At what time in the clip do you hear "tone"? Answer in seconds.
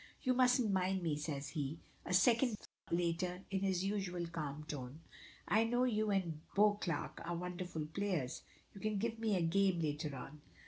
4.67-5.01